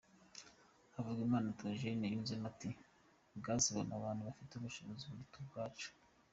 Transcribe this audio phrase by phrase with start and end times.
[0.93, 2.69] Havugimana Theogene yunzemo ati
[3.45, 5.89] “Gaz ibona abantu bafite ubushobozi buruta ubwacu.